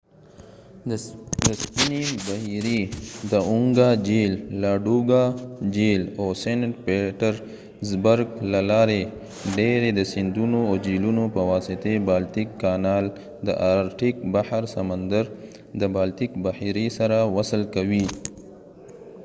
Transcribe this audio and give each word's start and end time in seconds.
د 0.89 0.91
سپینې 1.63 2.01
بحیرې–د 2.27 3.33
اونګا 3.49 3.89
جھیل، 4.05 4.33
لاډوګا 4.61 5.23
جهیل 5.73 6.03
او 6.19 6.27
سینټ 6.41 6.73
پیټرزبرګ 6.85 8.29
له 8.51 8.61
لارې، 8.71 9.01
ډیری 9.55 9.91
د 9.95 9.99
سیندونو 10.13 10.59
او 10.69 10.73
جهيلونو 10.83 11.23
په 11.35 11.41
واسطه 11.51 11.91
بالتیک 12.07 12.49
کانال 12.63 13.05
د 13.47 13.47
آرټیک 13.75 14.15
بحر 14.33 14.63
سمندر 14.75 15.25
د 15.79 15.81
بالتیک 15.95 16.31
بحیرې 16.45 16.87
سره 16.97 17.17
وصل 17.35 17.61
کوي 17.75 18.05